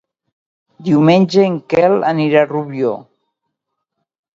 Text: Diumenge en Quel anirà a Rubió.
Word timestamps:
Diumenge 0.87 1.45
en 1.49 1.59
Quel 1.75 1.95
anirà 2.15 2.43
a 2.47 2.51
Rubió. 2.57 2.99